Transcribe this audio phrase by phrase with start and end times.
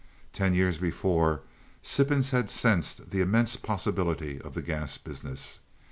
[0.33, 1.41] Ten years before
[1.83, 5.59] Sippens had sensed the immense possibilities of the gas business.